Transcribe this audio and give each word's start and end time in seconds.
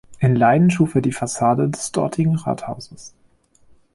In 0.17 0.35
Leiden 0.35 0.71
schuf 0.71 0.95
er 0.95 1.01
die 1.01 1.11
Fassade 1.11 1.69
des 1.69 1.91
dortigen 1.91 2.33
Rathauses. 2.35 3.13